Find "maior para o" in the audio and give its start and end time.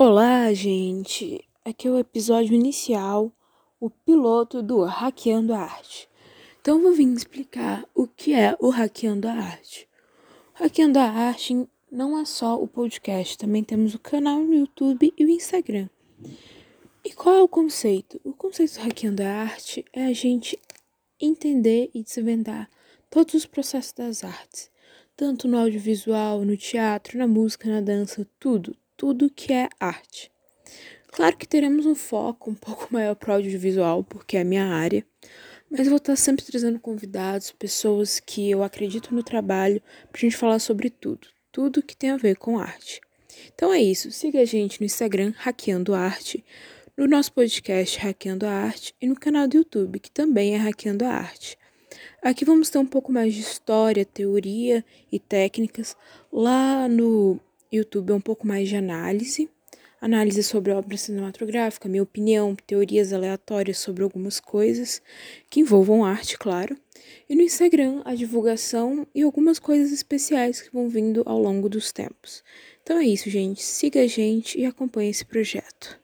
32.92-33.34